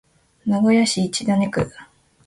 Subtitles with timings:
[0.45, 1.69] 名古屋市千種区